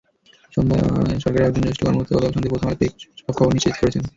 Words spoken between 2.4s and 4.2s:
প্রথম আলোকে এসব তথ্য নিশ্চিত করেছেন।